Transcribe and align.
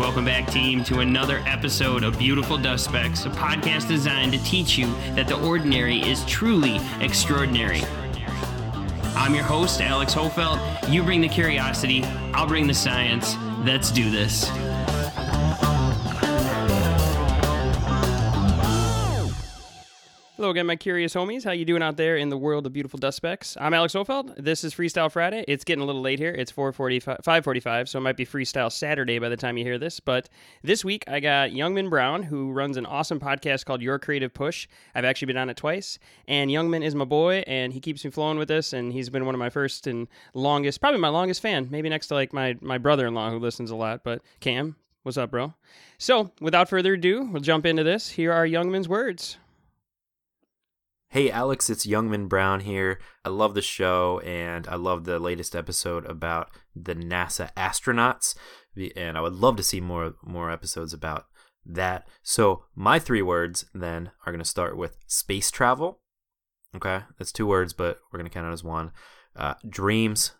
welcome 0.00 0.24
back, 0.24 0.50
team, 0.50 0.82
to 0.82 1.00
another 1.00 1.42
episode 1.46 2.02
of 2.04 2.18
Beautiful 2.18 2.56
Dust 2.56 2.86
Specks, 2.86 3.26
a 3.26 3.28
podcast 3.28 3.86
designed 3.86 4.32
to 4.32 4.42
teach 4.42 4.78
you 4.78 4.86
that 5.14 5.28
the 5.28 5.38
ordinary 5.46 5.98
is 6.00 6.24
truly 6.24 6.80
extraordinary. 7.00 7.82
I'm 9.14 9.34
your 9.34 9.44
host, 9.44 9.82
Alex 9.82 10.14
Hofelt. 10.14 10.58
You 10.88 11.02
bring 11.02 11.20
the 11.20 11.28
curiosity, 11.28 12.02
I'll 12.32 12.46
bring 12.46 12.66
the 12.66 12.72
science. 12.72 13.36
Let's 13.62 13.90
do 13.90 14.10
this. 14.10 14.48
Hello 20.40 20.48
again, 20.52 20.64
my 20.64 20.76
curious 20.76 21.12
homies. 21.12 21.44
How 21.44 21.50
you 21.50 21.66
doing 21.66 21.82
out 21.82 21.98
there 21.98 22.16
in 22.16 22.30
the 22.30 22.38
world 22.38 22.64
of 22.64 22.72
beautiful 22.72 22.98
dust 22.98 23.18
specks? 23.18 23.58
I'm 23.60 23.74
Alex 23.74 23.92
Hofeld. 23.92 24.34
This 24.42 24.64
is 24.64 24.72
Freestyle 24.72 25.12
Friday. 25.12 25.44
It's 25.46 25.64
getting 25.64 25.82
a 25.82 25.84
little 25.84 26.00
late 26.00 26.18
here. 26.18 26.30
It's 26.30 26.50
4:45, 26.50 27.18
5:45, 27.22 27.90
so 27.90 27.98
it 27.98 28.00
might 28.00 28.16
be 28.16 28.24
Freestyle 28.24 28.72
Saturday 28.72 29.18
by 29.18 29.28
the 29.28 29.36
time 29.36 29.58
you 29.58 29.64
hear 29.64 29.76
this. 29.76 30.00
But 30.00 30.30
this 30.62 30.82
week 30.82 31.04
I 31.06 31.20
got 31.20 31.50
Youngman 31.50 31.90
Brown, 31.90 32.22
who 32.22 32.52
runs 32.52 32.78
an 32.78 32.86
awesome 32.86 33.20
podcast 33.20 33.66
called 33.66 33.82
Your 33.82 33.98
Creative 33.98 34.32
Push. 34.32 34.66
I've 34.94 35.04
actually 35.04 35.26
been 35.26 35.36
on 35.36 35.50
it 35.50 35.58
twice, 35.58 35.98
and 36.26 36.50
Youngman 36.50 36.82
is 36.82 36.94
my 36.94 37.04
boy, 37.04 37.44
and 37.46 37.74
he 37.74 37.78
keeps 37.78 38.02
me 38.02 38.10
flowing 38.10 38.38
with 38.38 38.48
this. 38.48 38.72
And 38.72 38.94
he's 38.94 39.10
been 39.10 39.26
one 39.26 39.34
of 39.34 39.38
my 39.38 39.50
first 39.50 39.86
and 39.86 40.08
longest, 40.32 40.80
probably 40.80 41.00
my 41.00 41.08
longest 41.08 41.42
fan, 41.42 41.68
maybe 41.70 41.90
next 41.90 42.06
to 42.06 42.14
like 42.14 42.32
my 42.32 42.56
my 42.62 42.78
brother-in-law 42.78 43.30
who 43.30 43.38
listens 43.38 43.70
a 43.70 43.76
lot. 43.76 44.04
But 44.04 44.22
Cam, 44.40 44.76
what's 45.02 45.18
up, 45.18 45.32
bro? 45.32 45.52
So 45.98 46.32
without 46.40 46.70
further 46.70 46.94
ado, 46.94 47.28
we'll 47.30 47.42
jump 47.42 47.66
into 47.66 47.84
this. 47.84 48.08
Here 48.08 48.32
are 48.32 48.46
Youngman's 48.46 48.88
words. 48.88 49.36
Hey 51.12 51.28
Alex, 51.28 51.68
it's 51.68 51.88
Youngman 51.88 52.28
Brown 52.28 52.60
here. 52.60 53.00
I 53.24 53.30
love 53.30 53.54
the 53.54 53.62
show 53.62 54.20
and 54.20 54.68
I 54.68 54.76
love 54.76 55.02
the 55.02 55.18
latest 55.18 55.56
episode 55.56 56.06
about 56.06 56.50
the 56.76 56.94
NASA 56.94 57.52
astronauts 57.54 58.36
and 58.94 59.18
I 59.18 59.20
would 59.20 59.32
love 59.32 59.56
to 59.56 59.64
see 59.64 59.80
more 59.80 60.14
more 60.22 60.52
episodes 60.52 60.92
about 60.92 61.24
that. 61.66 62.06
So, 62.22 62.66
my 62.76 63.00
three 63.00 63.22
words 63.22 63.64
then 63.74 64.12
are 64.24 64.30
going 64.30 64.38
to 64.38 64.48
start 64.48 64.76
with 64.76 64.98
space 65.08 65.50
travel. 65.50 65.98
Okay? 66.76 67.00
That's 67.18 67.32
two 67.32 67.46
words, 67.48 67.72
but 67.72 67.98
we're 68.12 68.20
going 68.20 68.30
to 68.30 68.32
count 68.32 68.46
it 68.46 68.52
as 68.52 68.62
one. 68.62 68.92
Uh, 69.34 69.54
dreams 69.68 70.30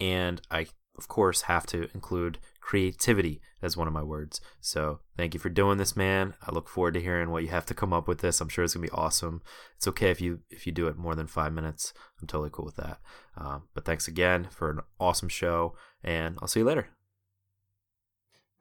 and 0.00 0.42
I 0.50 0.66
of 1.00 1.08
course 1.08 1.42
have 1.42 1.66
to 1.66 1.88
include 1.94 2.38
creativity 2.60 3.40
as 3.62 3.76
one 3.76 3.88
of 3.88 3.92
my 3.92 4.02
words. 4.02 4.40
So 4.60 5.00
thank 5.16 5.34
you 5.34 5.40
for 5.40 5.48
doing 5.48 5.78
this, 5.78 5.96
man. 5.96 6.34
I 6.46 6.52
look 6.52 6.68
forward 6.68 6.94
to 6.94 7.00
hearing 7.00 7.30
what 7.30 7.42
you 7.42 7.48
have 7.48 7.66
to 7.66 7.74
come 7.74 7.92
up 7.92 8.06
with 8.06 8.20
this. 8.20 8.40
I'm 8.40 8.48
sure 8.48 8.64
it's 8.64 8.74
gonna 8.74 8.86
be 8.86 8.90
awesome. 8.92 9.42
It's 9.76 9.88
okay 9.88 10.10
if 10.10 10.20
you 10.20 10.40
if 10.50 10.66
you 10.66 10.72
do 10.72 10.86
it 10.86 10.96
more 10.96 11.14
than 11.14 11.26
five 11.26 11.52
minutes. 11.52 11.92
I'm 12.20 12.28
totally 12.28 12.50
cool 12.52 12.66
with 12.66 12.76
that. 12.76 13.00
Um, 13.36 13.64
but 13.74 13.84
thanks 13.84 14.06
again 14.06 14.48
for 14.50 14.70
an 14.70 14.80
awesome 14.98 15.28
show, 15.28 15.74
and 16.04 16.36
I'll 16.40 16.48
see 16.48 16.60
you 16.60 16.66
later. 16.66 16.88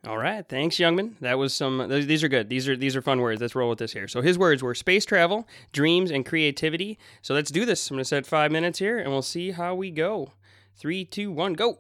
All 0.08 0.18
right, 0.18 0.48
thanks, 0.48 0.78
Youngman. 0.78 1.20
That 1.20 1.38
was 1.38 1.54
some. 1.54 1.90
These 1.90 2.24
are 2.24 2.30
good. 2.30 2.50
These 2.50 2.70
are 2.70 2.78
these 2.78 2.96
are 2.96 3.02
fun 3.02 3.20
words. 3.20 3.42
Let's 3.42 3.54
roll 3.54 3.70
with 3.70 3.80
this 3.80 3.92
here. 3.92 4.08
So 4.08 4.22
his 4.22 4.38
words 4.38 4.64
were 4.64 4.74
space 4.74 5.04
travel, 5.04 5.46
dreams, 5.74 6.10
and 6.10 6.26
creativity. 6.26 6.98
So 7.22 7.34
let's 7.34 7.52
do 7.52 7.66
this. 7.66 7.90
I'm 7.90 7.98
gonna 7.98 8.06
set 8.06 8.26
five 8.26 8.50
minutes 8.50 8.80
here, 8.80 8.98
and 8.98 9.12
we'll 9.12 9.22
see 9.22 9.52
how 9.52 9.76
we 9.76 9.92
go. 9.92 10.32
Three, 10.78 11.04
two, 11.04 11.34
one, 11.34 11.54
go. 11.54 11.80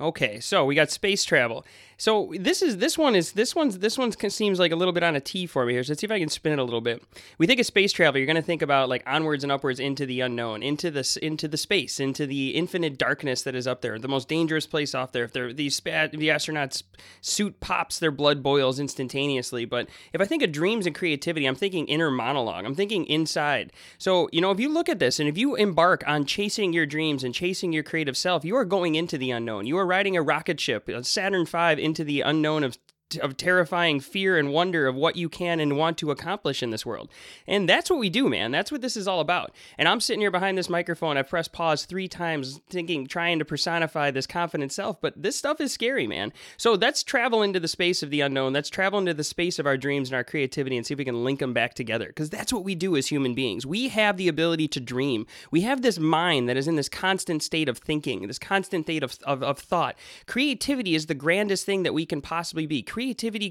Okay, 0.00 0.40
so 0.40 0.64
we 0.64 0.74
got 0.74 0.90
space 0.90 1.24
travel. 1.24 1.64
So 2.00 2.32
this 2.34 2.62
is 2.62 2.78
this 2.78 2.96
one 2.96 3.14
is 3.14 3.32
this 3.32 3.54
one's 3.54 3.80
this 3.80 3.98
one 3.98 4.10
seems 4.30 4.58
like 4.58 4.72
a 4.72 4.76
little 4.76 4.94
bit 4.94 5.02
on 5.02 5.16
a 5.16 5.20
T 5.20 5.46
for 5.46 5.66
me 5.66 5.74
here. 5.74 5.84
So 5.84 5.90
let's 5.90 6.00
see 6.00 6.06
if 6.06 6.10
I 6.10 6.18
can 6.18 6.30
spin 6.30 6.54
it 6.54 6.58
a 6.58 6.64
little 6.64 6.80
bit. 6.80 7.02
We 7.36 7.46
think 7.46 7.60
of 7.60 7.66
space 7.66 7.92
travel. 7.92 8.18
You're 8.18 8.24
going 8.24 8.36
to 8.36 8.42
think 8.42 8.62
about 8.62 8.88
like 8.88 9.02
onwards 9.06 9.42
and 9.42 9.52
upwards 9.52 9.78
into 9.78 10.06
the 10.06 10.22
unknown, 10.22 10.62
into 10.62 10.90
the 10.90 11.18
into 11.20 11.46
the 11.46 11.58
space, 11.58 12.00
into 12.00 12.24
the 12.24 12.52
infinite 12.52 12.96
darkness 12.96 13.42
that 13.42 13.54
is 13.54 13.66
up 13.66 13.82
there, 13.82 13.98
the 13.98 14.08
most 14.08 14.28
dangerous 14.28 14.66
place 14.66 14.94
off 14.94 15.12
there. 15.12 15.24
If 15.24 15.34
they're 15.34 15.52
these 15.52 15.78
the 15.78 15.90
astronauts 15.90 16.84
suit 17.20 17.60
pops, 17.60 17.98
their 17.98 18.10
blood 18.10 18.42
boils 18.42 18.80
instantaneously. 18.80 19.66
But 19.66 19.90
if 20.14 20.22
I 20.22 20.24
think 20.24 20.42
of 20.42 20.52
dreams 20.52 20.86
and 20.86 20.94
creativity, 20.94 21.44
I'm 21.44 21.54
thinking 21.54 21.86
inner 21.86 22.10
monologue. 22.10 22.64
I'm 22.64 22.74
thinking 22.74 23.04
inside. 23.04 23.74
So 23.98 24.30
you 24.32 24.40
know, 24.40 24.52
if 24.52 24.58
you 24.58 24.70
look 24.70 24.88
at 24.88 25.00
this 25.00 25.20
and 25.20 25.28
if 25.28 25.36
you 25.36 25.54
embark 25.54 26.02
on 26.06 26.24
chasing 26.24 26.72
your 26.72 26.86
dreams 26.86 27.24
and 27.24 27.34
chasing 27.34 27.74
your 27.74 27.82
creative 27.82 28.16
self, 28.16 28.42
you 28.42 28.56
are 28.56 28.64
going 28.64 28.94
into 28.94 29.18
the 29.18 29.32
unknown. 29.32 29.66
You 29.66 29.76
are 29.76 29.89
riding 29.90 30.16
a 30.16 30.22
rocket 30.22 30.60
ship, 30.60 30.88
a 30.88 31.04
Saturn 31.04 31.44
V 31.44 31.82
into 31.82 32.04
the 32.04 32.22
unknown 32.22 32.64
of 32.64 32.78
of 33.18 33.36
terrifying 33.36 34.00
fear 34.00 34.38
and 34.38 34.52
wonder 34.52 34.86
of 34.86 34.94
what 34.94 35.16
you 35.16 35.28
can 35.28 35.60
and 35.60 35.76
want 35.76 35.98
to 35.98 36.10
accomplish 36.10 36.62
in 36.62 36.70
this 36.70 36.86
world. 36.86 37.10
And 37.46 37.68
that's 37.68 37.90
what 37.90 37.98
we 37.98 38.10
do, 38.10 38.28
man. 38.28 38.50
That's 38.50 38.70
what 38.70 38.80
this 38.80 38.96
is 38.96 39.08
all 39.08 39.20
about. 39.20 39.52
And 39.78 39.88
I'm 39.88 40.00
sitting 40.00 40.20
here 40.20 40.30
behind 40.30 40.56
this 40.56 40.68
microphone. 40.68 41.16
I've 41.16 41.28
pressed 41.28 41.52
pause 41.52 41.84
three 41.84 42.08
times, 42.08 42.60
thinking, 42.70 43.06
trying 43.06 43.38
to 43.38 43.44
personify 43.44 44.10
this 44.10 44.26
confident 44.26 44.72
self, 44.72 45.00
but 45.00 45.20
this 45.20 45.36
stuff 45.36 45.60
is 45.60 45.72
scary, 45.72 46.06
man. 46.06 46.32
So 46.56 46.74
let's 46.74 47.02
travel 47.02 47.42
into 47.42 47.60
the 47.60 47.68
space 47.68 48.02
of 48.02 48.10
the 48.10 48.20
unknown. 48.20 48.52
Let's 48.52 48.70
travel 48.70 48.98
into 48.98 49.14
the 49.14 49.24
space 49.24 49.58
of 49.58 49.66
our 49.66 49.76
dreams 49.76 50.08
and 50.08 50.16
our 50.16 50.24
creativity 50.24 50.76
and 50.76 50.86
see 50.86 50.94
if 50.94 50.98
we 50.98 51.04
can 51.04 51.24
link 51.24 51.40
them 51.40 51.52
back 51.52 51.74
together. 51.74 52.08
Because 52.08 52.30
that's 52.30 52.52
what 52.52 52.64
we 52.64 52.74
do 52.74 52.96
as 52.96 53.08
human 53.08 53.34
beings. 53.34 53.66
We 53.66 53.88
have 53.88 54.16
the 54.16 54.28
ability 54.28 54.68
to 54.68 54.80
dream. 54.80 55.26
We 55.50 55.62
have 55.62 55.82
this 55.82 55.98
mind 55.98 56.48
that 56.48 56.56
is 56.56 56.68
in 56.68 56.76
this 56.76 56.88
constant 56.88 57.42
state 57.42 57.68
of 57.68 57.78
thinking, 57.78 58.26
this 58.26 58.38
constant 58.38 58.86
state 58.86 59.02
of, 59.02 59.18
of, 59.24 59.42
of 59.42 59.58
thought. 59.58 59.96
Creativity 60.26 60.94
is 60.94 61.06
the 61.06 61.14
grandest 61.14 61.66
thing 61.66 61.82
that 61.82 61.94
we 61.94 62.06
can 62.06 62.20
possibly 62.20 62.66
be 62.66 62.82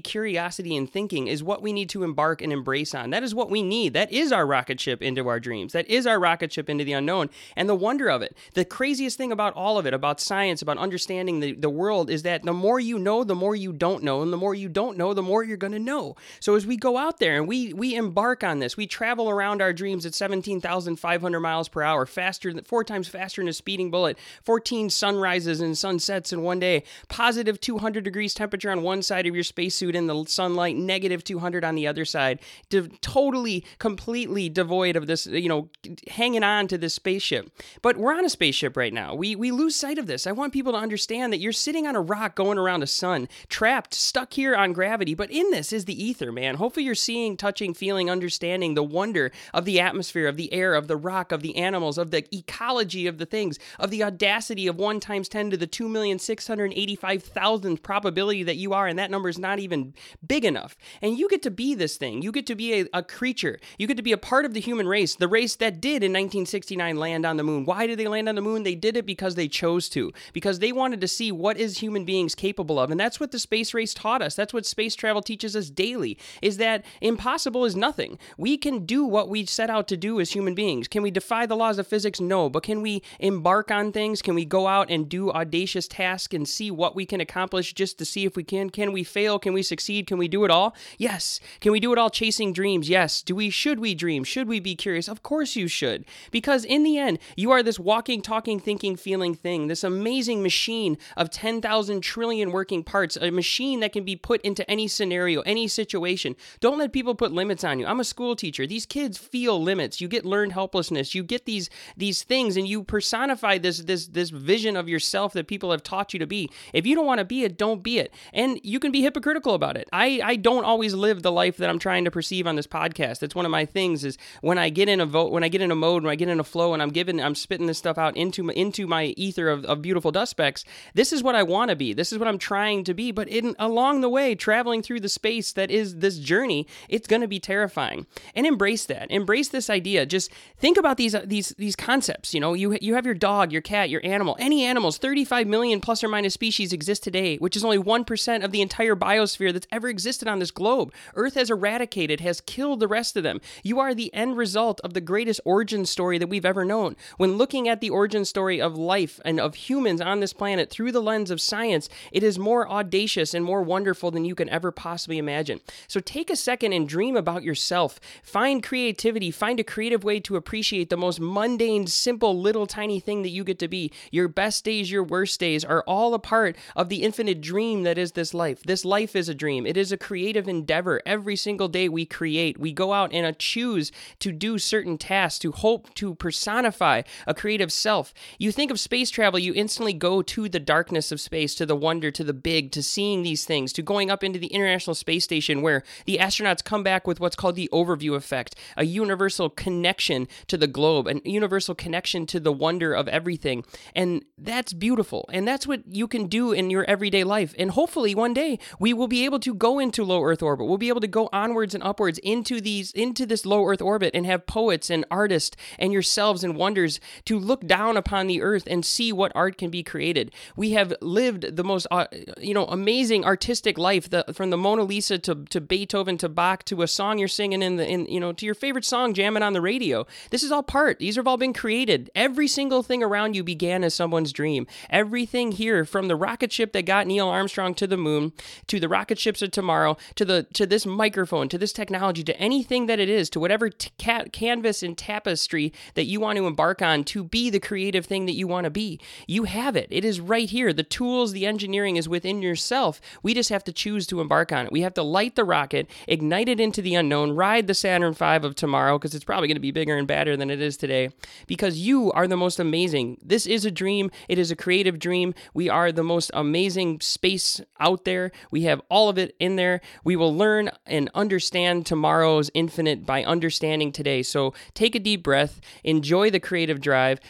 curiosity, 0.02 0.76
and 0.76 0.90
thinking 0.90 1.26
is 1.26 1.42
what 1.42 1.62
we 1.62 1.72
need 1.72 1.88
to 1.90 2.02
embark 2.02 2.42
and 2.42 2.52
embrace 2.52 2.94
on. 2.94 3.10
That 3.10 3.22
is 3.22 3.34
what 3.34 3.50
we 3.50 3.62
need. 3.62 3.92
That 3.94 4.12
is 4.12 4.32
our 4.32 4.46
rocket 4.46 4.80
ship 4.80 5.02
into 5.02 5.28
our 5.28 5.40
dreams. 5.40 5.72
That 5.72 5.88
is 5.88 6.06
our 6.06 6.18
rocket 6.18 6.52
ship 6.52 6.68
into 6.70 6.84
the 6.84 6.92
unknown. 6.92 7.30
And 7.56 7.68
the 7.68 7.74
wonder 7.74 8.08
of 8.08 8.22
it, 8.22 8.36
the 8.54 8.64
craziest 8.64 9.16
thing 9.16 9.32
about 9.32 9.54
all 9.54 9.78
of 9.78 9.86
it, 9.86 9.94
about 9.94 10.20
science, 10.20 10.62
about 10.62 10.78
understanding 10.78 11.40
the, 11.40 11.52
the 11.52 11.70
world, 11.70 12.10
is 12.10 12.22
that 12.22 12.42
the 12.42 12.52
more 12.52 12.80
you 12.80 12.98
know, 12.98 13.24
the 13.24 13.34
more 13.34 13.56
you 13.56 13.72
don't 13.72 14.02
know. 14.02 14.22
And 14.22 14.32
the 14.32 14.36
more 14.36 14.54
you 14.54 14.68
don't 14.68 14.96
know, 14.96 15.14
the 15.14 15.22
more 15.22 15.42
you're 15.42 15.56
going 15.56 15.72
to 15.72 15.78
know. 15.78 16.16
So 16.40 16.54
as 16.54 16.66
we 16.66 16.76
go 16.76 16.96
out 16.96 17.18
there 17.18 17.36
and 17.36 17.48
we, 17.48 17.72
we 17.72 17.94
embark 17.94 18.44
on 18.44 18.58
this, 18.58 18.76
we 18.76 18.86
travel 18.86 19.28
around 19.28 19.62
our 19.62 19.72
dreams 19.72 20.06
at 20.06 20.14
17,500 20.14 21.40
miles 21.40 21.68
per 21.68 21.82
hour, 21.82 22.06
faster, 22.06 22.52
than 22.52 22.64
four 22.64 22.84
times 22.84 23.08
faster 23.08 23.40
than 23.40 23.48
a 23.48 23.52
speeding 23.52 23.90
bullet, 23.90 24.18
14 24.44 24.90
sunrises 24.90 25.60
and 25.60 25.76
sunsets 25.76 26.32
in 26.32 26.42
one 26.42 26.58
day, 26.58 26.82
positive 27.08 27.60
200 27.60 28.04
degrees 28.04 28.34
temperature 28.34 28.70
on 28.70 28.82
one 28.82 29.02
side 29.02 29.26
of 29.26 29.34
your 29.34 29.39
your 29.40 29.44
spacesuit 29.44 29.96
in 29.96 30.06
the 30.06 30.24
sunlight, 30.26 30.76
negative 30.76 31.24
200 31.24 31.64
on 31.64 31.74
the 31.74 31.86
other 31.86 32.04
side, 32.04 32.40
de- 32.68 32.88
totally, 33.00 33.64
completely 33.78 34.50
devoid 34.50 34.96
of 34.96 35.06
this, 35.06 35.26
you 35.26 35.48
know, 35.48 35.70
hanging 36.08 36.44
on 36.44 36.68
to 36.68 36.76
this 36.76 36.92
spaceship. 36.92 37.50
But 37.80 37.96
we're 37.96 38.12
on 38.12 38.26
a 38.26 38.30
spaceship 38.30 38.76
right 38.76 38.92
now. 38.92 39.14
We, 39.14 39.34
we 39.34 39.50
lose 39.50 39.74
sight 39.74 39.96
of 39.96 40.06
this. 40.06 40.26
I 40.26 40.32
want 40.32 40.52
people 40.52 40.72
to 40.72 40.78
understand 40.78 41.32
that 41.32 41.38
you're 41.38 41.52
sitting 41.52 41.86
on 41.86 41.96
a 41.96 42.02
rock 42.02 42.34
going 42.34 42.58
around 42.58 42.82
a 42.82 42.86
sun, 42.86 43.28
trapped, 43.48 43.94
stuck 43.94 44.34
here 44.34 44.54
on 44.54 44.74
gravity. 44.74 45.14
But 45.14 45.30
in 45.30 45.50
this 45.50 45.72
is 45.72 45.86
the 45.86 46.04
ether, 46.04 46.30
man. 46.30 46.56
Hopefully 46.56 46.84
you're 46.84 46.94
seeing, 46.94 47.38
touching, 47.38 47.72
feeling, 47.72 48.10
understanding 48.10 48.74
the 48.74 48.82
wonder 48.82 49.32
of 49.54 49.64
the 49.64 49.80
atmosphere, 49.80 50.28
of 50.28 50.36
the 50.36 50.52
air, 50.52 50.74
of 50.74 50.86
the 50.86 50.98
rock, 50.98 51.32
of 51.32 51.40
the 51.40 51.56
animals, 51.56 51.96
of 51.96 52.10
the 52.10 52.26
ecology 52.34 53.06
of 53.06 53.16
the 53.16 53.24
things, 53.24 53.58
of 53.78 53.90
the 53.90 54.04
audacity 54.04 54.66
of 54.66 54.76
1 54.76 55.00
times 55.00 55.30
10 55.30 55.48
to 55.50 55.56
the 55.56 55.66
2,685,000th 55.66 57.82
probability 57.82 58.42
that 58.42 58.56
you 58.56 58.74
are, 58.74 58.86
and 58.86 58.98
that 58.98 59.10
number 59.10 59.29
is 59.30 59.38
not 59.38 59.58
even 59.58 59.94
big 60.26 60.44
enough. 60.44 60.76
And 61.00 61.18
you 61.18 61.26
get 61.28 61.42
to 61.44 61.50
be 61.50 61.74
this 61.74 61.96
thing. 61.96 62.20
You 62.20 62.32
get 62.32 62.46
to 62.48 62.54
be 62.54 62.80
a, 62.82 62.86
a 62.92 63.02
creature. 63.02 63.58
You 63.78 63.86
get 63.86 63.96
to 63.96 64.02
be 64.02 64.12
a 64.12 64.18
part 64.18 64.44
of 64.44 64.52
the 64.52 64.60
human 64.60 64.86
race, 64.86 65.14
the 65.14 65.28
race 65.28 65.56
that 65.56 65.80
did 65.80 66.02
in 66.02 66.12
1969 66.12 66.96
land 66.96 67.24
on 67.24 67.38
the 67.38 67.42
moon. 67.42 67.64
Why 67.64 67.86
did 67.86 67.98
they 67.98 68.08
land 68.08 68.28
on 68.28 68.34
the 68.34 68.42
moon? 68.42 68.64
They 68.64 68.74
did 68.74 68.96
it 68.98 69.06
because 69.06 69.34
they 69.36 69.48
chose 69.48 69.88
to, 69.90 70.12
because 70.34 70.58
they 70.58 70.72
wanted 70.72 71.00
to 71.00 71.08
see 71.08 71.32
what 71.32 71.56
is 71.56 71.78
human 71.78 72.04
beings 72.04 72.34
capable 72.34 72.78
of. 72.78 72.90
And 72.90 73.00
that's 73.00 73.18
what 73.18 73.30
the 73.30 73.38
space 73.38 73.72
race 73.72 73.94
taught 73.94 74.20
us. 74.20 74.34
That's 74.34 74.52
what 74.52 74.66
space 74.66 74.94
travel 74.94 75.22
teaches 75.22 75.56
us 75.56 75.70
daily, 75.70 76.18
is 76.42 76.58
that 76.58 76.84
impossible 77.00 77.64
is 77.64 77.76
nothing. 77.76 78.18
We 78.36 78.58
can 78.58 78.84
do 78.84 79.04
what 79.04 79.28
we 79.28 79.46
set 79.46 79.70
out 79.70 79.88
to 79.88 79.96
do 79.96 80.20
as 80.20 80.32
human 80.32 80.54
beings. 80.54 80.88
Can 80.88 81.02
we 81.02 81.10
defy 81.10 81.46
the 81.46 81.56
laws 81.56 81.78
of 81.78 81.86
physics? 81.86 82.20
No. 82.20 82.50
But 82.50 82.64
can 82.64 82.82
we 82.82 83.02
embark 83.18 83.70
on 83.70 83.92
things? 83.92 84.22
Can 84.22 84.34
we 84.34 84.44
go 84.44 84.66
out 84.66 84.90
and 84.90 85.08
do 85.08 85.30
audacious 85.30 85.88
tasks 85.88 86.34
and 86.34 86.48
see 86.48 86.70
what 86.70 86.96
we 86.96 87.06
can 87.06 87.20
accomplish 87.20 87.72
just 87.72 87.98
to 87.98 88.04
see 88.04 88.24
if 88.24 88.36
we 88.36 88.44
can? 88.44 88.70
Can 88.70 88.92
we 88.92 89.04
fail? 89.10 89.38
Can 89.38 89.52
we 89.52 89.62
succeed? 89.62 90.06
Can 90.06 90.18
we 90.18 90.28
do 90.28 90.44
it 90.44 90.50
all? 90.50 90.74
Yes. 90.98 91.40
Can 91.60 91.72
we 91.72 91.80
do 91.80 91.92
it 91.92 91.98
all 91.98 92.10
chasing 92.10 92.52
dreams? 92.52 92.88
Yes. 92.88 93.22
Do 93.22 93.34
we 93.34 93.50
should 93.50 93.80
we 93.80 93.94
dream? 93.94 94.24
Should 94.24 94.48
we 94.48 94.60
be 94.60 94.74
curious? 94.74 95.08
Of 95.08 95.22
course 95.22 95.56
you 95.56 95.68
should. 95.68 96.04
Because 96.30 96.64
in 96.64 96.82
the 96.82 96.98
end, 96.98 97.18
you 97.36 97.50
are 97.50 97.62
this 97.62 97.78
walking, 97.78 98.22
talking, 98.22 98.60
thinking, 98.60 98.96
feeling 98.96 99.34
thing, 99.34 99.66
this 99.66 99.84
amazing 99.84 100.42
machine 100.42 100.96
of 101.16 101.30
10,000 101.30 102.00
trillion 102.00 102.52
working 102.52 102.82
parts, 102.82 103.16
a 103.20 103.30
machine 103.30 103.80
that 103.80 103.92
can 103.92 104.04
be 104.04 104.16
put 104.16 104.40
into 104.42 104.68
any 104.70 104.88
scenario, 104.88 105.40
any 105.42 105.68
situation. 105.68 106.36
Don't 106.60 106.78
let 106.78 106.92
people 106.92 107.14
put 107.14 107.32
limits 107.32 107.64
on 107.64 107.78
you. 107.78 107.86
I'm 107.86 108.00
a 108.00 108.04
school 108.04 108.36
teacher. 108.36 108.66
These 108.66 108.86
kids 108.86 109.18
feel 109.18 109.60
limits. 109.60 110.00
You 110.00 110.08
get 110.08 110.24
learned 110.24 110.52
helplessness. 110.52 111.14
You 111.14 111.22
get 111.22 111.46
these 111.46 111.70
these 111.96 112.22
things 112.22 112.56
and 112.56 112.68
you 112.68 112.84
personify 112.84 113.58
this 113.58 113.78
this 113.80 114.06
this 114.06 114.30
vision 114.30 114.76
of 114.76 114.88
yourself 114.88 115.32
that 115.32 115.46
people 115.46 115.70
have 115.70 115.82
taught 115.82 116.12
you 116.12 116.18
to 116.18 116.26
be. 116.26 116.50
If 116.72 116.86
you 116.86 116.94
don't 116.94 117.06
want 117.06 117.18
to 117.18 117.24
be 117.24 117.44
it, 117.44 117.56
don't 117.56 117.82
be 117.82 117.98
it. 117.98 118.12
And 118.32 118.60
you 118.62 118.78
can 118.78 118.92
be 118.92 118.99
hypocritical 119.02 119.54
about 119.54 119.76
it. 119.76 119.88
I, 119.92 120.20
I 120.22 120.36
don't 120.36 120.64
always 120.64 120.94
live 120.94 121.22
the 121.22 121.32
life 121.32 121.56
that 121.58 121.70
I'm 121.70 121.78
trying 121.78 122.04
to 122.04 122.10
perceive 122.10 122.46
on 122.46 122.56
this 122.56 122.66
podcast. 122.66 123.20
That's 123.20 123.34
one 123.34 123.44
of 123.44 123.50
my 123.50 123.64
things 123.64 124.04
is 124.04 124.18
when 124.40 124.58
I 124.58 124.70
get 124.70 124.88
in 124.88 125.00
a 125.00 125.06
vote, 125.06 125.32
when 125.32 125.44
I 125.44 125.48
get 125.48 125.60
in 125.60 125.70
a 125.70 125.74
mode, 125.74 126.02
when 126.02 126.12
I 126.12 126.16
get 126.16 126.28
in 126.28 126.40
a 126.40 126.44
flow, 126.44 126.72
and 126.74 126.82
I'm 126.82 126.90
giving, 126.90 127.20
I'm 127.20 127.34
spitting 127.34 127.66
this 127.66 127.78
stuff 127.78 127.98
out 127.98 128.16
into 128.16 128.42
my, 128.42 128.52
into 128.52 128.86
my 128.86 129.06
ether 129.16 129.48
of, 129.48 129.64
of 129.64 129.82
beautiful 129.82 130.10
dust 130.10 130.30
specks. 130.30 130.64
This 130.94 131.12
is 131.12 131.22
what 131.22 131.34
I 131.34 131.42
want 131.42 131.70
to 131.70 131.76
be. 131.76 131.92
This 131.92 132.12
is 132.12 132.18
what 132.18 132.28
I'm 132.28 132.38
trying 132.38 132.84
to 132.84 132.94
be. 132.94 133.10
But 133.12 133.28
in 133.28 133.54
along 133.58 134.00
the 134.00 134.08
way, 134.08 134.34
traveling 134.34 134.82
through 134.82 135.00
the 135.00 135.08
space 135.08 135.52
that 135.52 135.70
is 135.70 135.96
this 135.96 136.18
journey, 136.18 136.66
it's 136.88 137.06
going 137.06 137.22
to 137.22 137.28
be 137.28 137.40
terrifying. 137.40 138.06
And 138.34 138.46
embrace 138.46 138.86
that. 138.86 139.10
Embrace 139.10 139.48
this 139.48 139.70
idea. 139.70 140.06
Just 140.06 140.30
think 140.58 140.76
about 140.76 140.96
these 140.96 141.14
uh, 141.14 141.22
these 141.24 141.50
these 141.58 141.76
concepts. 141.76 142.34
You 142.34 142.40
know, 142.40 142.54
you 142.54 142.76
you 142.80 142.94
have 142.94 143.06
your 143.06 143.14
dog, 143.14 143.52
your 143.52 143.62
cat, 143.62 143.90
your 143.90 144.04
animal, 144.04 144.36
any 144.38 144.64
animals. 144.64 144.98
35 144.98 145.46
million 145.46 145.80
plus 145.80 146.04
or 146.04 146.08
minus 146.08 146.34
species 146.34 146.72
exist 146.72 147.02
today, 147.02 147.36
which 147.36 147.56
is 147.56 147.64
only 147.64 147.78
one 147.78 148.04
percent 148.04 148.44
of 148.44 148.52
the 148.52 148.60
entire 148.60 148.89
biosphere 148.96 149.52
that's 149.52 149.66
ever 149.70 149.88
existed 149.88 150.28
on 150.28 150.38
this 150.38 150.50
globe. 150.50 150.92
Earth 151.14 151.34
has 151.34 151.50
eradicated, 151.50 152.20
has 152.20 152.40
killed 152.40 152.80
the 152.80 152.88
rest 152.88 153.16
of 153.16 153.22
them. 153.22 153.40
You 153.62 153.78
are 153.80 153.94
the 153.94 154.12
end 154.14 154.36
result 154.36 154.80
of 154.82 154.94
the 154.94 155.00
greatest 155.00 155.40
origin 155.44 155.86
story 155.86 156.18
that 156.18 156.28
we've 156.28 156.44
ever 156.44 156.64
known. 156.64 156.96
When 157.16 157.36
looking 157.36 157.68
at 157.68 157.80
the 157.80 157.90
origin 157.90 158.24
story 158.24 158.60
of 158.60 158.76
life 158.76 159.20
and 159.24 159.40
of 159.40 159.54
humans 159.54 160.00
on 160.00 160.20
this 160.20 160.32
planet 160.32 160.70
through 160.70 160.92
the 160.92 161.02
lens 161.02 161.30
of 161.30 161.40
science, 161.40 161.88
it 162.12 162.22
is 162.22 162.38
more 162.38 162.68
audacious 162.68 163.34
and 163.34 163.44
more 163.44 163.62
wonderful 163.62 164.10
than 164.10 164.24
you 164.24 164.34
can 164.34 164.48
ever 164.48 164.70
possibly 164.70 165.18
imagine. 165.18 165.60
So 165.88 166.00
take 166.00 166.30
a 166.30 166.36
second 166.36 166.72
and 166.72 166.88
dream 166.88 167.16
about 167.16 167.42
yourself. 167.42 168.00
Find 168.22 168.62
creativity, 168.62 169.30
find 169.30 169.60
a 169.60 169.64
creative 169.64 170.04
way 170.04 170.20
to 170.20 170.36
appreciate 170.36 170.90
the 170.90 170.96
most 170.96 171.20
mundane, 171.20 171.86
simple, 171.86 172.38
little 172.38 172.66
tiny 172.66 173.00
thing 173.00 173.22
that 173.22 173.30
you 173.30 173.44
get 173.44 173.58
to 173.60 173.68
be. 173.68 173.92
Your 174.10 174.28
best 174.28 174.64
days, 174.64 174.90
your 174.90 175.04
worst 175.04 175.40
days 175.40 175.64
are 175.64 175.82
all 175.86 176.14
a 176.14 176.18
part 176.18 176.56
of 176.76 176.88
the 176.88 177.02
infinite 177.02 177.40
dream 177.40 177.82
that 177.84 177.98
is 177.98 178.12
this 178.12 178.34
life. 178.34 178.62
This 178.62 178.79
life 178.84 179.16
is 179.16 179.28
a 179.28 179.34
dream. 179.34 179.66
It 179.66 179.76
is 179.76 179.92
a 179.92 179.96
creative 179.96 180.48
endeavor. 180.48 181.00
Every 181.06 181.36
single 181.36 181.68
day 181.68 181.88
we 181.88 182.06
create, 182.06 182.58
we 182.58 182.72
go 182.72 182.92
out 182.92 183.12
and 183.12 183.26
uh, 183.26 183.32
choose 183.38 183.92
to 184.20 184.32
do 184.32 184.58
certain 184.58 184.98
tasks, 184.98 185.38
to 185.40 185.52
hope 185.52 185.94
to 185.94 186.14
personify 186.14 187.02
a 187.26 187.34
creative 187.34 187.72
self. 187.72 188.12
You 188.38 188.52
think 188.52 188.70
of 188.70 188.80
space 188.80 189.10
travel, 189.10 189.38
you 189.38 189.52
instantly 189.54 189.92
go 189.92 190.22
to 190.22 190.48
the 190.48 190.60
darkness 190.60 191.12
of 191.12 191.20
space, 191.20 191.54
to 191.56 191.66
the 191.66 191.76
wonder, 191.76 192.10
to 192.10 192.24
the 192.24 192.32
big, 192.32 192.72
to 192.72 192.82
seeing 192.82 193.22
these 193.22 193.44
things, 193.44 193.72
to 193.74 193.82
going 193.82 194.10
up 194.10 194.24
into 194.24 194.38
the 194.38 194.48
International 194.48 194.94
Space 194.94 195.24
Station 195.24 195.62
where 195.62 195.82
the 196.06 196.18
astronauts 196.18 196.64
come 196.64 196.82
back 196.82 197.06
with 197.06 197.20
what's 197.20 197.36
called 197.36 197.56
the 197.56 197.68
overview 197.72 198.14
effect, 198.14 198.54
a 198.76 198.84
universal 198.84 199.50
connection 199.50 200.28
to 200.46 200.56
the 200.56 200.66
globe, 200.66 201.06
a 201.06 201.20
universal 201.28 201.74
connection 201.74 202.26
to 202.26 202.40
the 202.40 202.52
wonder 202.52 202.92
of 202.92 203.08
everything. 203.08 203.64
And 203.94 204.24
that's 204.38 204.72
beautiful. 204.72 205.28
And 205.32 205.46
that's 205.46 205.66
what 205.66 205.82
you 205.86 206.06
can 206.08 206.26
do 206.26 206.52
in 206.52 206.70
your 206.70 206.84
everyday 206.84 207.24
life. 207.24 207.54
And 207.58 207.70
hopefully 207.70 208.14
one 208.14 208.34
day 208.34 208.58
we 208.78 208.92
will 208.92 209.08
be 209.08 209.24
able 209.24 209.40
to 209.40 209.54
go 209.54 209.78
into 209.78 210.04
low 210.04 210.22
Earth 210.22 210.42
orbit. 210.42 210.66
We'll 210.66 210.78
be 210.78 210.88
able 210.88 211.00
to 211.00 211.08
go 211.08 211.28
onwards 211.32 211.74
and 211.74 211.82
upwards 211.82 212.18
into 212.18 212.60
these 212.60 212.92
into 212.92 213.26
this 213.26 213.44
low 213.46 213.66
Earth 213.66 213.82
orbit 213.82 214.12
and 214.14 214.26
have 214.26 214.46
poets 214.46 214.90
and 214.90 215.04
artists 215.10 215.56
and 215.78 215.92
yourselves 215.92 216.44
and 216.44 216.56
wonders 216.56 217.00
to 217.24 217.38
look 217.38 217.66
down 217.66 217.96
upon 217.96 218.26
the 218.26 218.42
earth 218.42 218.64
and 218.66 218.84
see 218.84 219.12
what 219.12 219.32
art 219.34 219.58
can 219.58 219.70
be 219.70 219.82
created. 219.82 220.32
We 220.56 220.70
have 220.70 220.94
lived 221.00 221.56
the 221.56 221.64
most 221.64 221.86
uh, 221.90 222.06
you 222.38 222.54
know 222.54 222.66
amazing 222.66 223.24
artistic 223.24 223.78
life 223.78 224.10
the, 224.10 224.24
from 224.32 224.50
the 224.50 224.56
Mona 224.56 224.82
Lisa 224.82 225.18
to, 225.18 225.44
to 225.46 225.60
Beethoven 225.60 226.18
to 226.18 226.28
Bach 226.28 226.64
to 226.64 226.82
a 226.82 226.88
song 226.88 227.18
you're 227.18 227.28
singing 227.28 227.62
in 227.62 227.76
the 227.76 227.86
in 227.86 228.06
you 228.06 228.20
know 228.20 228.32
to 228.32 228.46
your 228.46 228.54
favorite 228.54 228.84
song 228.84 229.14
jamming 229.14 229.42
on 229.42 229.52
the 229.52 229.60
radio. 229.60 230.06
This 230.30 230.42
is 230.42 230.52
all 230.52 230.62
part. 230.62 230.98
These 230.98 231.16
have 231.16 231.26
all 231.26 231.36
been 231.36 231.52
created. 231.52 232.10
Every 232.14 232.48
single 232.48 232.82
thing 232.82 233.02
around 233.02 233.34
you 233.34 233.42
began 233.42 233.84
as 233.84 233.94
someone's 233.94 234.32
dream. 234.32 234.66
Everything 234.88 235.52
here 235.52 235.84
from 235.84 236.08
the 236.08 236.16
rocket 236.16 236.52
ship 236.52 236.72
that 236.72 236.82
got 236.82 237.06
Neil 237.06 237.28
Armstrong 237.28 237.74
to 237.74 237.86
the 237.86 237.96
moon 237.96 238.32
to 238.66 238.80
the 238.80 238.88
rocket 238.88 239.18
ships 239.18 239.42
of 239.42 239.50
tomorrow 239.50 239.96
to 240.14 240.24
the 240.24 240.46
to 240.54 240.66
this 240.66 240.86
microphone 240.86 241.48
to 241.48 241.58
this 241.58 241.72
technology 241.72 242.22
to 242.24 242.38
anything 242.38 242.86
that 242.86 242.98
it 242.98 243.08
is 243.08 243.30
to 243.30 243.40
whatever 243.40 243.70
t- 243.70 243.90
ca- 244.00 244.24
canvas 244.32 244.82
and 244.82 244.96
tapestry 244.96 245.72
that 245.94 246.04
you 246.04 246.20
want 246.20 246.36
to 246.36 246.46
embark 246.46 246.82
on 246.82 247.04
to 247.04 247.24
be 247.24 247.50
the 247.50 247.60
creative 247.60 248.06
thing 248.06 248.26
that 248.26 248.34
you 248.34 248.46
want 248.46 248.64
to 248.64 248.70
be. 248.70 249.00
You 249.26 249.44
have 249.44 249.76
it. 249.76 249.88
It 249.90 250.04
is 250.04 250.20
right 250.20 250.48
here. 250.48 250.72
The 250.72 250.82
tools, 250.82 251.32
the 251.32 251.46
engineering 251.46 251.96
is 251.96 252.08
within 252.08 252.42
yourself. 252.42 253.00
We 253.22 253.34
just 253.34 253.50
have 253.50 253.64
to 253.64 253.72
choose 253.72 254.06
to 254.08 254.20
embark 254.20 254.52
on 254.52 254.66
it. 254.66 254.72
We 254.72 254.82
have 254.82 254.94
to 254.94 255.02
light 255.02 255.36
the 255.36 255.44
rocket, 255.44 255.88
ignite 256.06 256.48
it 256.48 256.60
into 256.60 256.82
the 256.82 256.94
unknown, 256.94 257.32
ride 257.32 257.66
the 257.66 257.74
Saturn 257.74 258.14
V 258.14 258.24
of 258.24 258.54
tomorrow 258.54 258.98
because 258.98 259.14
it's 259.14 259.24
probably 259.24 259.48
going 259.48 259.56
to 259.56 259.60
be 259.60 259.70
bigger 259.70 259.96
and 259.96 260.06
badder 260.06 260.36
than 260.36 260.50
it 260.50 260.60
is 260.60 260.76
today 260.76 261.10
because 261.46 261.78
you 261.78 262.12
are 262.12 262.26
the 262.26 262.36
most 262.36 262.58
amazing. 262.58 263.18
This 263.22 263.46
is 263.46 263.64
a 263.64 263.70
dream. 263.70 264.10
It 264.28 264.38
is 264.38 264.50
a 264.50 264.56
creative 264.56 264.98
dream. 264.98 265.34
We 265.54 265.68
are 265.68 265.92
the 265.92 266.04
most 266.04 266.30
amazing 266.34 267.00
space 267.00 267.60
out 267.78 268.04
there. 268.04 268.32
We 268.50 268.62
have 268.62 268.80
all 268.88 269.08
of 269.08 269.18
it 269.18 269.34
in 269.38 269.56
there. 269.56 269.80
We 270.04 270.16
will 270.16 270.34
learn 270.34 270.70
and 270.86 271.10
understand 271.14 271.86
tomorrow's 271.86 272.50
infinite 272.54 273.06
by 273.06 273.24
understanding 273.24 273.92
today. 273.92 274.22
So 274.22 274.54
take 274.74 274.94
a 274.94 274.98
deep 275.00 275.22
breath, 275.22 275.60
enjoy 275.84 276.30
the 276.30 276.40
creative 276.40 276.80
drive, 276.80 277.20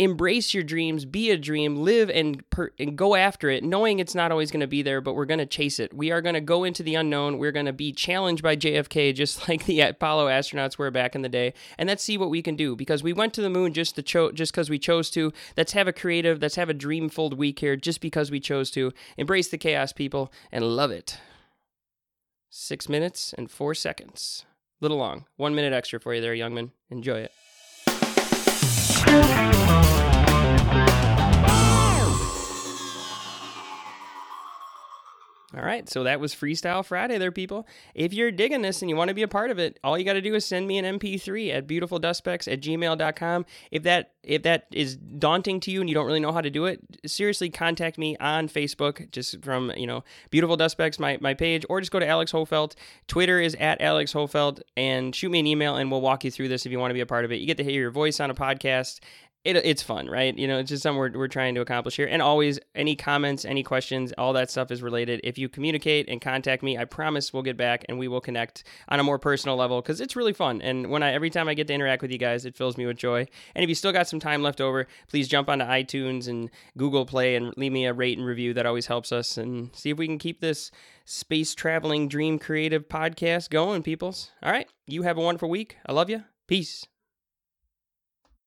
embrace 0.00 0.54
your 0.54 0.62
dreams, 0.62 1.04
be 1.04 1.30
a 1.30 1.36
dream, 1.36 1.76
live 1.76 2.08
and 2.08 2.48
per- 2.48 2.72
and 2.78 2.96
go 2.96 3.14
after 3.14 3.50
it, 3.50 3.62
knowing 3.62 3.98
it's 3.98 4.14
not 4.14 4.32
always 4.32 4.50
going 4.50 4.62
to 4.62 4.66
be 4.66 4.80
there, 4.80 5.02
but 5.02 5.12
we're 5.12 5.26
going 5.26 5.38
to 5.38 5.44
chase 5.44 5.78
it. 5.78 5.92
We 5.92 6.10
are 6.10 6.22
going 6.22 6.34
to 6.34 6.40
go 6.40 6.64
into 6.64 6.82
the 6.82 6.94
unknown. 6.94 7.36
We're 7.36 7.52
going 7.52 7.66
to 7.66 7.72
be 7.74 7.92
challenged 7.92 8.42
by 8.42 8.56
JFK, 8.56 9.14
just 9.20 9.46
like 9.46 9.66
the 9.66 9.80
Apollo 9.82 10.28
astronauts 10.28 10.78
were 10.78 10.90
back 10.90 11.14
in 11.14 11.20
the 11.20 11.28
day, 11.28 11.52
and 11.76 11.86
let's 11.86 12.02
see 12.02 12.16
what 12.16 12.30
we 12.30 12.40
can 12.40 12.56
do 12.56 12.74
because 12.74 13.02
we 13.02 13.12
went 13.12 13.34
to 13.34 13.42
the 13.42 13.50
moon 13.50 13.74
just 13.74 13.94
to 13.96 14.02
cho- 14.02 14.32
just 14.32 14.52
because 14.52 14.70
we 14.70 14.78
chose 14.78 15.10
to. 15.10 15.34
Let's 15.54 15.72
have 15.72 15.86
a 15.86 15.92
creative, 15.92 16.40
let's 16.40 16.56
have 16.56 16.70
a 16.70 16.74
dream-filled 16.74 17.34
week 17.34 17.58
here, 17.58 17.76
just 17.76 18.00
because 18.00 18.30
we 18.30 18.40
chose 18.40 18.70
to. 18.70 18.92
Embrace 19.18 19.48
the 19.48 19.58
chaos, 19.58 19.92
people, 19.92 20.32
and 20.50 20.64
love 20.64 20.90
it. 20.90 21.18
Six 22.48 22.88
minutes 22.88 23.34
and 23.36 23.50
four 23.50 23.74
seconds. 23.74 24.46
Little 24.80 24.96
long. 24.96 25.26
One 25.36 25.54
minute 25.54 25.74
extra 25.74 26.00
for 26.00 26.14
you 26.14 26.22
there, 26.22 26.32
young 26.32 26.54
man. 26.54 26.72
Enjoy 26.88 27.18
it. 27.18 27.32
All 35.52 35.64
right, 35.64 35.88
so 35.88 36.04
that 36.04 36.20
was 36.20 36.32
Freestyle 36.32 36.84
Friday 36.84 37.18
there, 37.18 37.32
people. 37.32 37.66
If 37.92 38.12
you're 38.12 38.30
digging 38.30 38.62
this 38.62 38.82
and 38.82 38.88
you 38.88 38.94
want 38.94 39.08
to 39.08 39.14
be 39.14 39.22
a 39.22 39.28
part 39.28 39.50
of 39.50 39.58
it, 39.58 39.80
all 39.82 39.98
you 39.98 40.04
got 40.04 40.12
to 40.12 40.20
do 40.20 40.36
is 40.36 40.46
send 40.46 40.68
me 40.68 40.78
an 40.78 40.98
MP3 41.00 41.52
at 41.52 41.66
beautifuldustspecks 41.66 42.50
at 42.50 42.60
gmail.com. 42.60 43.46
If 43.72 43.82
that 43.82 44.12
if 44.22 44.42
that 44.42 44.66
is 44.70 44.96
daunting 44.96 45.58
to 45.60 45.70
you 45.70 45.80
and 45.80 45.88
you 45.88 45.94
don't 45.94 46.06
really 46.06 46.20
know 46.20 46.30
how 46.30 46.42
to 46.42 46.50
do 46.50 46.66
it, 46.66 46.80
seriously 47.06 47.50
contact 47.50 47.98
me 47.98 48.16
on 48.18 48.48
Facebook, 48.48 49.10
just 49.10 49.42
from, 49.42 49.72
you 49.76 49.86
know, 49.86 50.04
Beautiful 50.28 50.56
Dust 50.56 50.72
Specks, 50.72 50.98
my, 50.98 51.18
my 51.22 51.32
page, 51.32 51.64
or 51.70 51.80
just 51.80 51.90
go 51.90 51.98
to 51.98 52.06
Alex 52.06 52.30
Hofelt. 52.30 52.74
Twitter 53.08 53.40
is 53.40 53.54
at 53.56 53.80
Alex 53.80 54.12
Hofelt, 54.12 54.60
and 54.76 55.16
shoot 55.16 55.30
me 55.30 55.40
an 55.40 55.46
email 55.46 55.76
and 55.76 55.90
we'll 55.90 56.02
walk 56.02 56.22
you 56.22 56.30
through 56.30 56.48
this 56.48 56.66
if 56.66 56.70
you 56.70 56.78
want 56.78 56.90
to 56.90 56.94
be 56.94 57.00
a 57.00 57.06
part 57.06 57.24
of 57.24 57.32
it. 57.32 57.36
You 57.36 57.46
get 57.46 57.56
to 57.56 57.64
hear 57.64 57.80
your 57.80 57.90
voice 57.90 58.20
on 58.20 58.30
a 58.30 58.34
podcast 58.34 59.00
it, 59.42 59.56
it's 59.56 59.82
fun, 59.82 60.06
right? 60.06 60.36
You 60.36 60.46
know, 60.46 60.58
it's 60.58 60.68
just 60.68 60.82
something 60.82 60.98
we're, 60.98 61.12
we're 61.12 61.28
trying 61.28 61.54
to 61.54 61.62
accomplish 61.62 61.96
here. 61.96 62.06
And 62.06 62.20
always, 62.20 62.60
any 62.74 62.94
comments, 62.94 63.46
any 63.46 63.62
questions, 63.62 64.12
all 64.18 64.34
that 64.34 64.50
stuff 64.50 64.70
is 64.70 64.82
related. 64.82 65.20
If 65.24 65.38
you 65.38 65.48
communicate 65.48 66.08
and 66.08 66.20
contact 66.20 66.62
me, 66.62 66.76
I 66.76 66.84
promise 66.84 67.32
we'll 67.32 67.42
get 67.42 67.56
back 67.56 67.86
and 67.88 67.98
we 67.98 68.06
will 68.06 68.20
connect 68.20 68.64
on 68.88 69.00
a 69.00 69.02
more 69.02 69.18
personal 69.18 69.56
level 69.56 69.80
because 69.80 70.00
it's 70.00 70.14
really 70.14 70.34
fun. 70.34 70.60
And 70.60 70.90
when 70.90 71.02
I 71.02 71.12
every 71.12 71.30
time 71.30 71.48
I 71.48 71.54
get 71.54 71.68
to 71.68 71.72
interact 71.72 72.02
with 72.02 72.10
you 72.10 72.18
guys, 72.18 72.44
it 72.44 72.54
fills 72.54 72.76
me 72.76 72.84
with 72.84 72.98
joy. 72.98 73.26
And 73.54 73.62
if 73.62 73.68
you 73.68 73.74
still 73.74 73.92
got 73.92 74.08
some 74.08 74.20
time 74.20 74.42
left 74.42 74.60
over, 74.60 74.86
please 75.08 75.26
jump 75.26 75.48
onto 75.48 75.64
iTunes 75.64 76.28
and 76.28 76.50
Google 76.76 77.06
Play 77.06 77.34
and 77.34 77.54
leave 77.56 77.72
me 77.72 77.86
a 77.86 77.94
rate 77.94 78.18
and 78.18 78.26
review. 78.26 78.52
That 78.52 78.66
always 78.66 78.86
helps 78.86 79.10
us. 79.10 79.38
And 79.38 79.74
see 79.74 79.88
if 79.88 79.96
we 79.96 80.06
can 80.06 80.18
keep 80.18 80.40
this 80.40 80.70
space 81.06 81.54
traveling 81.54 82.08
dream 82.08 82.38
creative 82.38 82.88
podcast 82.88 83.48
going, 83.48 83.82
peoples. 83.82 84.32
All 84.42 84.52
right, 84.52 84.68
you 84.86 85.02
have 85.02 85.16
a 85.16 85.22
wonderful 85.22 85.48
week. 85.48 85.78
I 85.86 85.92
love 85.92 86.10
you. 86.10 86.24
Peace. 86.46 86.89